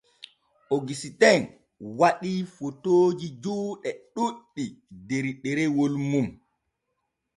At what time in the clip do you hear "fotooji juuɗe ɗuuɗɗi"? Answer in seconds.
2.55-4.63